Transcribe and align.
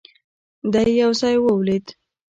دی 0.73 0.89
يو 1.01 1.11
ځای 1.19 1.35
ولوېد. 1.39 1.85